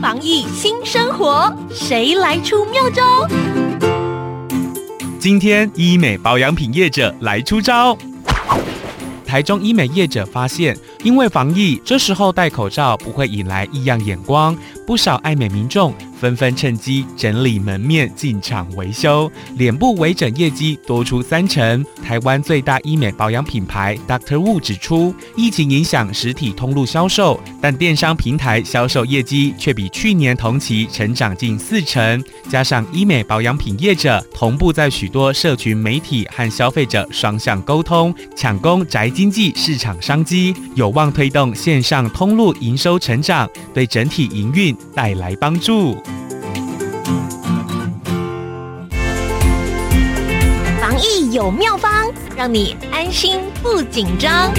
[0.00, 3.26] 防疫新生活，谁来出妙招？
[5.18, 7.96] 今天医美保养品业者来出招。
[9.26, 14.56] 台中医美业者发现，因为防疫，这时候戴口罩不会引来异样眼光，
[14.88, 21.84] 不少爱美民众纷纷趁机整理门面进场维修，脸部微整业绩多出三成。
[22.02, 32.24] 台湾最大医美保养品牌 Doctor Wu 指出，疫情影响实体通路销售，但电商平台销售业绩却比去年同期成长近四成。
[32.48, 45.96] 加上医美保养品业者同步在许多社群媒体和消费者双向沟通，抢攻宅经济市场商机，有望推动线上通路营收成长，对整体营运带来帮助。
[50.80, 54.50] 防疫有妙方，让你安心不紧张。